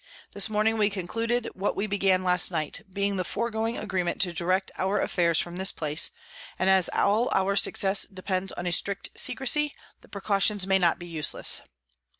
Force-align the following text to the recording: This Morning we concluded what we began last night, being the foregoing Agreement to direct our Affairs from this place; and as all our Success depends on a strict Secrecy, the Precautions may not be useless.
This 0.31 0.49
Morning 0.49 0.79
we 0.79 0.89
concluded 0.89 1.47
what 1.53 1.75
we 1.75 1.85
began 1.85 2.23
last 2.23 2.49
night, 2.49 2.81
being 2.91 3.17
the 3.17 3.23
foregoing 3.23 3.77
Agreement 3.77 4.19
to 4.21 4.33
direct 4.33 4.71
our 4.75 4.99
Affairs 4.99 5.37
from 5.37 5.57
this 5.57 5.71
place; 5.71 6.09
and 6.57 6.71
as 6.71 6.89
all 6.89 7.29
our 7.35 7.55
Success 7.55 8.07
depends 8.11 8.51
on 8.53 8.65
a 8.65 8.71
strict 8.71 9.11
Secrecy, 9.13 9.75
the 10.01 10.07
Precautions 10.07 10.65
may 10.65 10.79
not 10.79 10.97
be 10.97 11.05
useless. 11.05 11.61